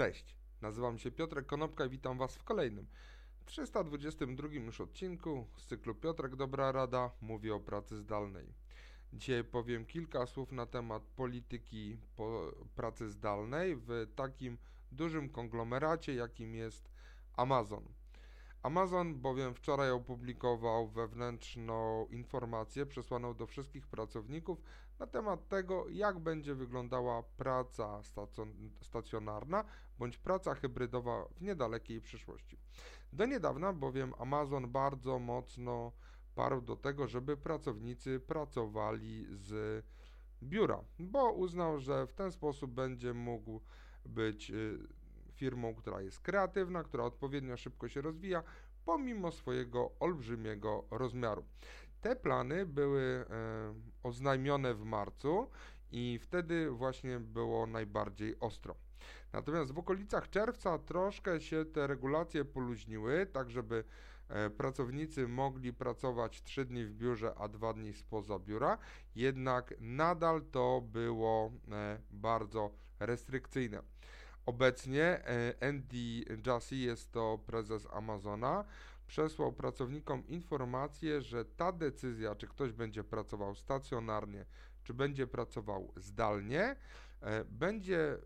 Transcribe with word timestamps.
Cześć, 0.00 0.36
nazywam 0.60 0.98
się 0.98 1.10
Piotrek 1.10 1.46
Konopka 1.46 1.84
i 1.84 1.88
witam 1.88 2.18
Was 2.18 2.36
w 2.36 2.44
kolejnym 2.44 2.86
322 3.44 4.48
już 4.48 4.80
odcinku 4.80 5.46
z 5.56 5.66
cyklu 5.66 5.94
Piotrek 5.94 6.36
Dobra 6.36 6.72
Rada 6.72 7.10
mówi 7.20 7.50
o 7.50 7.60
pracy 7.60 7.96
zdalnej. 7.96 8.54
Dzisiaj 9.12 9.44
powiem 9.44 9.86
kilka 9.86 10.26
słów 10.26 10.52
na 10.52 10.66
temat 10.66 11.02
polityki 11.02 11.96
po 12.16 12.52
pracy 12.74 13.10
zdalnej 13.10 13.76
w 13.76 14.06
takim 14.16 14.58
dużym 14.92 15.28
konglomeracie, 15.28 16.14
jakim 16.14 16.54
jest 16.54 16.90
Amazon. 17.36 17.84
Amazon 18.62 19.14
bowiem 19.14 19.54
wczoraj 19.54 19.90
opublikował 19.90 20.88
wewnętrzną 20.88 22.06
informację 22.06 22.86
przesłaną 22.86 23.34
do 23.34 23.46
wszystkich 23.46 23.86
pracowników 23.86 24.62
na 24.98 25.06
temat 25.06 25.48
tego, 25.48 25.88
jak 25.88 26.18
będzie 26.18 26.54
wyglądała 26.54 27.22
praca 27.22 28.00
stacjonarna 28.82 29.64
bądź 29.98 30.18
praca 30.18 30.54
hybrydowa 30.54 31.24
w 31.36 31.42
niedalekiej 31.42 32.00
przyszłości. 32.00 32.58
Do 33.12 33.26
niedawna 33.26 33.72
bowiem 33.72 34.14
Amazon 34.18 34.70
bardzo 34.70 35.18
mocno 35.18 35.92
parł 36.34 36.60
do 36.60 36.76
tego, 36.76 37.06
żeby 37.06 37.36
pracownicy 37.36 38.20
pracowali 38.20 39.26
z 39.30 39.84
biura, 40.42 40.84
bo 40.98 41.32
uznał, 41.32 41.78
że 41.78 42.06
w 42.06 42.12
ten 42.12 42.32
sposób 42.32 42.70
będzie 42.70 43.14
mógł 43.14 43.60
być 44.04 44.50
y, 44.50 44.78
firmą, 45.40 45.74
która 45.74 46.00
jest 46.00 46.20
kreatywna, 46.20 46.84
która 46.84 47.04
odpowiednio 47.04 47.56
szybko 47.56 47.88
się 47.88 48.00
rozwija, 48.00 48.42
pomimo 48.84 49.32
swojego 49.32 49.90
olbrzymiego 50.00 50.84
rozmiaru. 50.90 51.44
Te 52.00 52.16
plany 52.16 52.66
były 52.66 53.02
e, 53.02 53.24
oznajmione 54.02 54.74
w 54.74 54.84
marcu 54.84 55.50
i 55.92 56.18
wtedy 56.22 56.70
właśnie 56.70 57.20
było 57.20 57.66
najbardziej 57.66 58.40
ostro. 58.40 58.74
Natomiast 59.32 59.72
w 59.72 59.78
okolicach 59.78 60.30
czerwca 60.30 60.78
troszkę 60.78 61.40
się 61.40 61.64
te 61.64 61.86
regulacje 61.86 62.44
poluźniły, 62.44 63.26
tak 63.26 63.50
żeby 63.50 63.84
e, 64.28 64.50
pracownicy 64.50 65.28
mogli 65.28 65.72
pracować 65.72 66.42
3 66.42 66.64
dni 66.64 66.84
w 66.84 66.92
biurze, 66.92 67.34
a 67.38 67.48
2 67.48 67.72
dni 67.72 67.94
spoza 67.94 68.38
biura, 68.38 68.78
jednak 69.14 69.74
nadal 69.80 70.42
to 70.50 70.80
było 70.80 71.52
e, 71.72 71.98
bardzo 72.10 72.70
restrykcyjne. 72.98 73.82
Obecnie 74.46 75.02
e, 75.02 75.54
Andy 75.68 76.24
Jassy, 76.46 76.76
jest 76.76 77.12
to 77.12 77.38
prezes 77.46 77.86
Amazona, 77.92 78.64
przesłał 79.06 79.52
pracownikom 79.52 80.26
informację, 80.28 81.22
że 81.22 81.44
ta 81.44 81.72
decyzja, 81.72 82.34
czy 82.34 82.46
ktoś 82.48 82.72
będzie 82.72 83.04
pracował 83.04 83.54
stacjonarnie, 83.54 84.46
czy 84.84 84.94
będzie 84.94 85.26
pracował 85.26 85.92
zdalnie, 85.96 86.76
e, 87.20 87.44
będzie 87.44 88.12
e, 88.12 88.18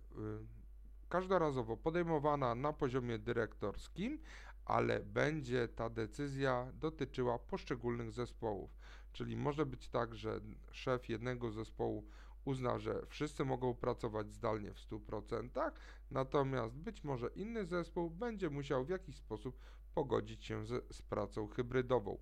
każdorazowo 1.09 1.77
podejmowana 1.77 2.55
na 2.55 2.73
poziomie 2.73 3.19
dyrektorskim, 3.19 4.19
ale 4.65 5.01
będzie 5.01 5.69
ta 5.69 5.91
decyzja 5.91 6.73
dotyczyła 6.75 7.39
poszczególnych 7.39 8.13
zespołów. 8.13 8.71
Czyli 9.13 9.37
może 9.37 9.67
być 9.67 9.89
tak, 9.89 10.15
że 10.15 10.41
szef 10.71 11.09
jednego 11.09 11.51
zespołu 11.51 12.05
uzna, 12.45 12.79
że 12.79 13.07
wszyscy 13.07 13.45
mogą 13.45 13.75
pracować 13.75 14.33
zdalnie 14.33 14.75
w 14.75 14.79
100%, 14.91 15.71
natomiast 16.11 16.77
być 16.77 17.05
może 17.05 17.29
inny 17.29 17.65
zespół 17.65 18.11
będzie 18.11 18.51
musiał 18.51 18.85
w 18.85 18.89
jakiś 18.89 19.17
sposób 19.17 19.59
pogodzić 19.95 20.45
się 20.45 20.65
z, 20.65 20.97
z 20.97 21.03
pracą 21.03 21.49
hybrydową. 21.49 22.19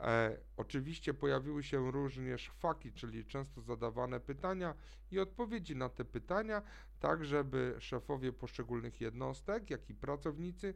E, 0.00 0.38
oczywiście 0.56 1.14
pojawiły 1.14 1.62
się 1.62 1.90
również 1.90 2.48
faki, 2.48 2.92
czyli 2.92 3.24
często 3.24 3.60
zadawane 3.60 4.20
pytania 4.20 4.74
i 5.10 5.18
odpowiedzi 5.18 5.76
na 5.76 5.88
te 5.88 6.04
pytania, 6.04 6.62
tak 7.00 7.24
żeby 7.24 7.76
szefowie 7.78 8.32
poszczególnych 8.32 9.00
jednostek, 9.00 9.70
jak 9.70 9.90
i 9.90 9.94
pracownicy 9.94 10.74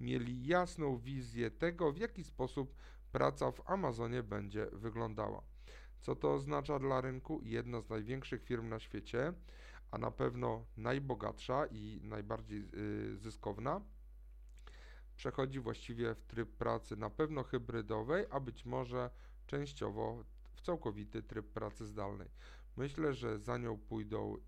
mieli 0.00 0.46
jasną 0.46 0.98
wizję 0.98 1.50
tego, 1.50 1.92
w 1.92 1.98
jaki 1.98 2.24
sposób 2.24 2.74
praca 3.12 3.50
w 3.50 3.70
Amazonie 3.70 4.22
będzie 4.22 4.66
wyglądała. 4.72 5.42
Co 6.00 6.14
to 6.16 6.34
oznacza 6.34 6.78
dla 6.78 7.00
rynku? 7.00 7.40
Jedna 7.44 7.80
z 7.80 7.88
największych 7.90 8.44
firm 8.44 8.68
na 8.68 8.78
świecie, 8.78 9.32
a 9.90 9.98
na 9.98 10.10
pewno 10.10 10.64
najbogatsza 10.76 11.66
i 11.66 12.00
najbardziej 12.02 12.68
y, 12.74 13.16
zyskowna, 13.16 13.80
przechodzi 15.16 15.60
właściwie 15.60 16.14
w 16.14 16.24
tryb 16.24 16.50
pracy 16.56 16.96
na 16.96 17.10
pewno 17.10 17.42
hybrydowej, 17.42 18.26
a 18.30 18.40
być 18.40 18.64
może 18.64 19.10
częściowo 19.46 20.24
w 20.52 20.60
całkowity 20.60 21.22
tryb 21.22 21.46
pracy 21.46 21.86
zdalnej. 21.86 22.28
Myślę, 22.76 23.14
że 23.14 23.38
za 23.38 23.58
nią 23.58 23.78
pójdą 23.78 24.36
y, 24.36 24.40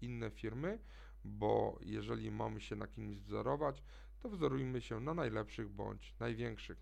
inne 0.00 0.30
firmy, 0.30 0.78
bo 1.24 1.78
jeżeli 1.82 2.30
mamy 2.30 2.60
się 2.60 2.76
na 2.76 2.86
kimś 2.86 3.18
wzorować, 3.18 3.82
to 4.20 4.28
wzorujmy 4.28 4.80
się 4.80 5.00
na 5.00 5.14
najlepszych 5.14 5.68
bądź 5.68 6.14
największych. 6.20 6.78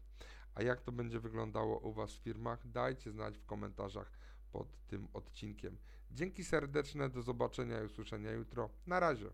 A 0.58 0.62
jak 0.62 0.80
to 0.82 0.92
będzie 0.92 1.20
wyglądało 1.20 1.78
u 1.78 1.92
Was 1.92 2.12
w 2.12 2.22
firmach? 2.22 2.69
Dajcie 2.70 3.12
znać 3.12 3.38
w 3.38 3.46
komentarzach 3.46 4.12
pod 4.52 4.86
tym 4.86 5.08
odcinkiem. 5.12 5.78
Dzięki 6.10 6.44
serdeczne, 6.44 7.08
do 7.08 7.22
zobaczenia 7.22 7.82
i 7.82 7.84
usłyszenia 7.84 8.30
jutro. 8.30 8.70
Na 8.86 9.00
razie. 9.00 9.30